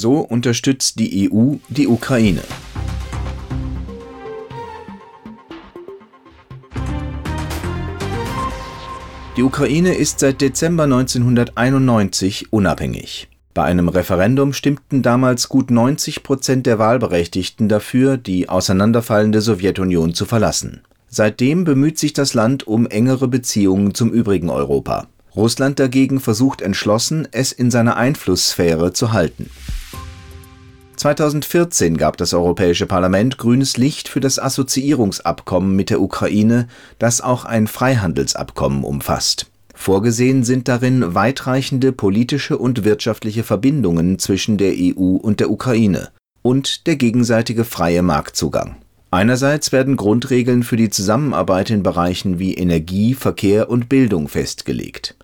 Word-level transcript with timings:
So 0.00 0.20
unterstützt 0.20 0.98
die 0.98 1.30
EU 1.30 1.56
die 1.68 1.86
Ukraine. 1.86 2.40
Die 9.36 9.42
Ukraine 9.42 9.92
ist 9.92 10.20
seit 10.20 10.40
Dezember 10.40 10.84
1991 10.84 12.50
unabhängig. 12.50 13.28
Bei 13.52 13.64
einem 13.64 13.90
Referendum 13.90 14.54
stimmten 14.54 15.02
damals 15.02 15.50
gut 15.50 15.70
90 15.70 16.22
Prozent 16.22 16.64
der 16.64 16.78
Wahlberechtigten 16.78 17.68
dafür, 17.68 18.16
die 18.16 18.48
auseinanderfallende 18.48 19.42
Sowjetunion 19.42 20.14
zu 20.14 20.24
verlassen. 20.24 20.80
Seitdem 21.08 21.64
bemüht 21.64 21.98
sich 21.98 22.14
das 22.14 22.32
Land 22.32 22.66
um 22.66 22.86
engere 22.86 23.28
Beziehungen 23.28 23.92
zum 23.92 24.10
übrigen 24.12 24.48
Europa. 24.48 25.08
Russland 25.36 25.78
dagegen 25.78 26.20
versucht 26.20 26.60
entschlossen, 26.60 27.28
es 27.30 27.52
in 27.52 27.70
seiner 27.70 27.96
Einflusssphäre 27.96 28.92
zu 28.92 29.12
halten. 29.12 29.50
2014 30.96 31.96
gab 31.96 32.18
das 32.18 32.34
Europäische 32.34 32.86
Parlament 32.86 33.38
grünes 33.38 33.78
Licht 33.78 34.08
für 34.08 34.20
das 34.20 34.38
Assoziierungsabkommen 34.38 35.74
mit 35.74 35.88
der 35.88 36.02
Ukraine, 36.02 36.68
das 36.98 37.22
auch 37.22 37.46
ein 37.46 37.68
Freihandelsabkommen 37.68 38.84
umfasst. 38.84 39.46
Vorgesehen 39.74 40.44
sind 40.44 40.68
darin 40.68 41.14
weitreichende 41.14 41.92
politische 41.92 42.58
und 42.58 42.84
wirtschaftliche 42.84 43.44
Verbindungen 43.44 44.18
zwischen 44.18 44.58
der 44.58 44.74
EU 44.76 45.16
und 45.16 45.40
der 45.40 45.50
Ukraine 45.50 46.10
und 46.42 46.86
der 46.86 46.96
gegenseitige 46.96 47.64
freie 47.64 48.02
Marktzugang. 48.02 48.76
Einerseits 49.12 49.72
werden 49.72 49.96
Grundregeln 49.96 50.62
für 50.62 50.76
die 50.76 50.90
Zusammenarbeit 50.90 51.70
in 51.70 51.82
Bereichen 51.82 52.38
wie 52.38 52.54
Energie, 52.54 53.14
Verkehr 53.14 53.68
und 53.68 53.88
Bildung 53.88 54.28
festgelegt. 54.28 55.16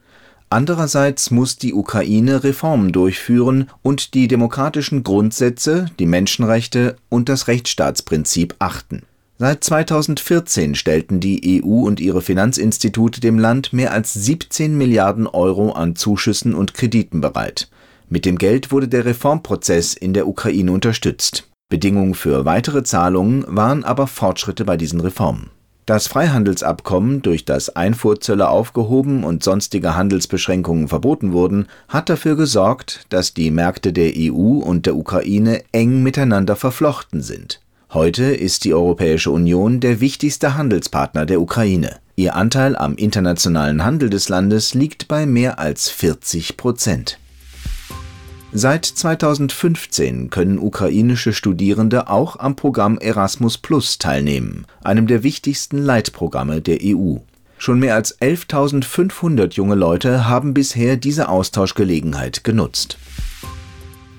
Andererseits 0.51 1.31
muss 1.31 1.57
die 1.57 1.75
Ukraine 1.75 2.45
Reformen 2.45 2.93
durchführen 2.93 3.69
und 3.83 4.15
die 4.15 4.29
demokratischen 4.29 5.03
Grundsätze, 5.03 5.87
die 5.99 6.07
Menschenrechte 6.07 6.97
und 7.09 7.29
das 7.29 7.49
Rechtsstaatsprinzip 7.49 8.55
achten. 8.59 9.03
Seit 9.39 9.63
2014 9.63 10.75
stellten 10.75 11.21
die 11.21 11.63
EU 11.63 11.85
und 11.87 12.01
ihre 12.01 12.23
Finanzinstitute 12.23 13.21
dem 13.21 13.39
Land 13.39 13.73
mehr 13.73 13.93
als 13.93 14.15
17 14.15 14.79
Milliarden 14.79 15.27
Euro 15.27 15.73
an 15.73 15.95
Zuschüssen 15.95 16.55
und 16.55 16.75
Krediten 16.75 17.21
bereit. 17.21 17.69
Mit 18.09 18.25
dem 18.25 18.39
Geld 18.39 18.73
wurde 18.73 18.89
der 18.89 19.05
Reformprozess 19.05 19.95
in 19.95 20.15
der 20.15 20.27
Ukraine 20.27 20.73
unterstützt. 20.73 21.49
Bedingung 21.69 22.15
für 22.15 22.45
weitere 22.45 22.85
Zahlungen 22.85 23.45
waren 23.49 23.85
aber 23.85 24.07
Fortschritte 24.07 24.65
bei 24.65 24.77
diesen 24.77 25.01
Reformen 25.01 25.51
das 25.87 26.09
Freihandelsabkommen, 26.09 27.23
durch 27.23 27.45
das 27.45 27.75
Einfuhrzölle 27.77 28.49
aufgehoben 28.49 29.23
und 29.23 29.45
sonstige 29.45 29.95
Handelsbeschränkungen 29.95 30.89
verboten 30.89 31.33
wurden, 31.33 31.69
hat 31.89 32.09
dafür 32.09 32.35
gesorgt, 32.37 33.07
dass 33.09 33.35
die 33.35 33.53
Märkte 33.53 33.93
der 33.93 34.13
EU 34.17 34.59
und 34.59 34.87
der 34.87 34.97
Ukraine 34.97 35.63
eng 35.71 36.03
miteinander 36.03 36.57
verflochten 36.57 37.23
sind. 37.23 37.61
Heute 37.95 38.25
ist 38.25 38.65
die 38.65 38.75
Europäische 38.75 39.31
Union 39.31 39.79
der 39.79 40.01
wichtigste 40.01 40.57
Handelspartner 40.57 41.25
der 41.25 41.41
Ukraine. 41.41 41.99
Ihr 42.17 42.35
Anteil 42.35 42.75
am 42.75 42.97
internationalen 42.97 43.85
Handel 43.85 44.11
des 44.11 44.29
Landes 44.29 44.75
liegt 44.75 45.07
bei 45.07 45.25
mehr 45.25 45.61
als 45.61 45.89
40 45.89 46.57
Prozent. 46.57 47.21
Seit 48.53 48.87
2015 48.87 50.31
können 50.31 50.59
ukrainische 50.59 51.33
Studierende 51.33 52.09
auch 52.09 52.39
am 52.39 52.57
Programm 52.57 52.97
Erasmus 52.99 53.59
Plus 53.59 53.99
teilnehmen, 53.99 54.67
einem 54.83 55.07
der 55.07 55.23
wichtigsten 55.23 55.79
Leitprogramme 55.79 56.63
der 56.63 56.79
EU. 56.83 57.17
Schon 57.59 57.81
mehr 57.81 57.95
als 57.95 58.19
11.500 58.21 59.55
junge 59.55 59.75
Leute 59.75 60.29
haben 60.29 60.55
bisher 60.55 60.97
diese 60.97 61.29
Austauschgelegenheit 61.29 62.45
genutzt. 62.45 62.99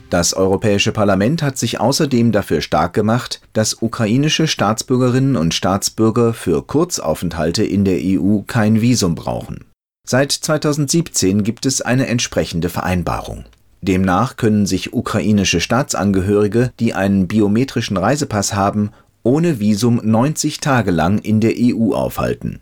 Das 0.09 0.33
Europäische 0.33 0.91
Parlament 0.91 1.41
hat 1.41 1.57
sich 1.57 1.79
außerdem 1.79 2.31
dafür 2.31 2.61
stark 2.61 2.93
gemacht, 2.93 3.41
dass 3.53 3.81
ukrainische 3.81 4.47
Staatsbürgerinnen 4.47 5.35
und 5.35 5.53
Staatsbürger 5.53 6.33
für 6.33 6.65
Kurzaufenthalte 6.65 7.63
in 7.63 7.83
der 7.83 7.99
EU 8.01 8.39
kein 8.47 8.81
Visum 8.81 9.15
brauchen. 9.15 9.65
Seit 10.07 10.31
2017 10.31 11.43
gibt 11.43 11.65
es 11.65 11.81
eine 11.81 12.07
entsprechende 12.07 12.69
Vereinbarung. 12.69 13.43
Demnach 13.81 14.37
können 14.37 14.65
sich 14.65 14.93
ukrainische 14.93 15.61
Staatsangehörige, 15.61 16.71
die 16.79 16.93
einen 16.93 17.27
biometrischen 17.27 17.97
Reisepass 17.97 18.53
haben, 18.53 18.91
ohne 19.23 19.59
Visum 19.59 20.01
90 20.03 20.59
Tage 20.59 20.91
lang 20.91 21.19
in 21.19 21.39
der 21.39 21.53
EU 21.57 21.93
aufhalten. 21.93 22.59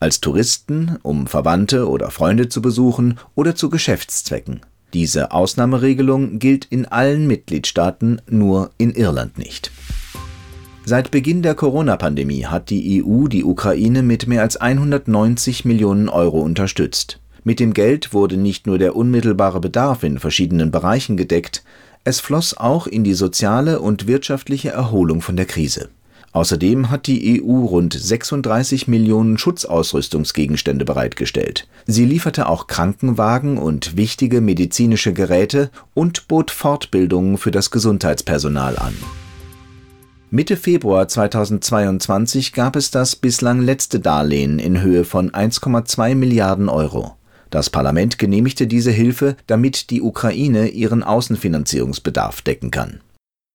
Als 0.00 0.20
Touristen, 0.20 0.98
um 1.02 1.26
Verwandte 1.26 1.88
oder 1.88 2.10
Freunde 2.10 2.48
zu 2.48 2.62
besuchen 2.62 3.18
oder 3.34 3.54
zu 3.54 3.70
Geschäftszwecken. 3.70 4.60
Diese 4.94 5.32
Ausnahmeregelung 5.32 6.38
gilt 6.38 6.64
in 6.64 6.86
allen 6.86 7.26
Mitgliedstaaten, 7.26 8.22
nur 8.28 8.70
in 8.78 8.92
Irland 8.92 9.36
nicht. 9.36 9.70
Seit 10.84 11.10
Beginn 11.10 11.42
der 11.42 11.54
Corona-Pandemie 11.54 12.46
hat 12.46 12.70
die 12.70 13.04
EU 13.04 13.28
die 13.28 13.44
Ukraine 13.44 14.02
mit 14.02 14.26
mehr 14.26 14.40
als 14.40 14.56
190 14.56 15.66
Millionen 15.66 16.08
Euro 16.08 16.40
unterstützt. 16.40 17.20
Mit 17.48 17.60
dem 17.60 17.72
Geld 17.72 18.12
wurde 18.12 18.36
nicht 18.36 18.66
nur 18.66 18.76
der 18.76 18.94
unmittelbare 18.94 19.58
Bedarf 19.58 20.02
in 20.02 20.18
verschiedenen 20.18 20.70
Bereichen 20.70 21.16
gedeckt, 21.16 21.64
es 22.04 22.20
floss 22.20 22.54
auch 22.54 22.86
in 22.86 23.04
die 23.04 23.14
soziale 23.14 23.80
und 23.80 24.06
wirtschaftliche 24.06 24.68
Erholung 24.68 25.22
von 25.22 25.34
der 25.34 25.46
Krise. 25.46 25.88
Außerdem 26.32 26.90
hat 26.90 27.06
die 27.06 27.42
EU 27.42 27.64
rund 27.64 27.94
36 27.94 28.86
Millionen 28.86 29.38
Schutzausrüstungsgegenstände 29.38 30.84
bereitgestellt. 30.84 31.68
Sie 31.86 32.04
lieferte 32.04 32.50
auch 32.50 32.66
Krankenwagen 32.66 33.56
und 33.56 33.96
wichtige 33.96 34.42
medizinische 34.42 35.14
Geräte 35.14 35.70
und 35.94 36.28
bot 36.28 36.50
Fortbildungen 36.50 37.38
für 37.38 37.50
das 37.50 37.70
Gesundheitspersonal 37.70 38.76
an. 38.76 38.94
Mitte 40.30 40.58
Februar 40.58 41.08
2022 41.08 42.52
gab 42.52 42.76
es 42.76 42.90
das 42.90 43.16
bislang 43.16 43.62
letzte 43.62 44.00
Darlehen 44.00 44.58
in 44.58 44.82
Höhe 44.82 45.04
von 45.04 45.30
1,2 45.30 46.14
Milliarden 46.14 46.68
Euro. 46.68 47.17
Das 47.50 47.70
Parlament 47.70 48.18
genehmigte 48.18 48.66
diese 48.66 48.90
Hilfe, 48.90 49.36
damit 49.46 49.90
die 49.90 50.02
Ukraine 50.02 50.68
ihren 50.68 51.02
Außenfinanzierungsbedarf 51.02 52.42
decken 52.42 52.70
kann. 52.70 53.00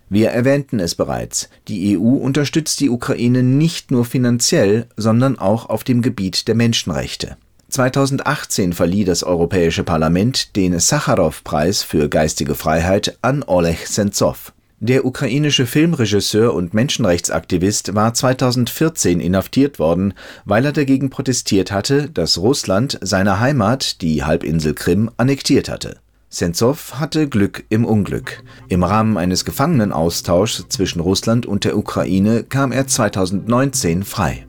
Wir 0.09 0.29
erwähnten 0.29 0.79
es 0.79 0.95
bereits, 0.95 1.49
die 1.67 1.97
EU 1.97 2.17
unterstützt 2.17 2.79
die 2.79 2.89
Ukraine 2.89 3.41
nicht 3.41 3.89
nur 3.89 4.05
finanziell, 4.05 4.87
sondern 4.95 5.39
auch 5.39 5.69
auf 5.69 5.83
dem 5.83 6.01
Gebiet 6.01 6.47
der 6.47 6.55
Menschenrechte. 6.55 7.37
2018 7.69 8.73
verlieh 8.73 9.03
das 9.03 9.23
Europäische 9.23 9.83
Parlament 9.83 10.55
den 10.55 10.77
Sacharow-Preis 10.77 11.81
für 11.81 12.09
geistige 12.09 12.53
Freiheit 12.53 13.17
an 13.23 13.41
Oleg 13.41 13.87
Sentsov. 13.87 14.52
Der 14.83 15.05
ukrainische 15.05 15.65
Filmregisseur 15.65 16.53
und 16.53 16.73
Menschenrechtsaktivist 16.73 17.95
war 17.95 18.13
2014 18.13 19.21
inhaftiert 19.21 19.79
worden, 19.79 20.13
weil 20.43 20.65
er 20.65 20.73
dagegen 20.73 21.09
protestiert 21.09 21.71
hatte, 21.71 22.09
dass 22.09 22.37
Russland 22.37 22.99
seine 23.01 23.39
Heimat, 23.39 24.01
die 24.01 24.25
Halbinsel 24.25 24.73
Krim, 24.73 25.09
annektiert 25.15 25.69
hatte. 25.69 25.99
Sentsov 26.27 26.95
hatte 26.95 27.29
Glück 27.29 27.63
im 27.69 27.85
Unglück. 27.85 28.43
Im 28.67 28.83
Rahmen 28.83 29.15
eines 29.15 29.45
Gefangenenaustauschs 29.45 30.65
zwischen 30.67 30.99
Russland 30.99 31.45
und 31.45 31.63
der 31.63 31.77
Ukraine 31.77 32.43
kam 32.43 32.73
er 32.73 32.85
2019 32.85 34.03
frei 34.03 34.45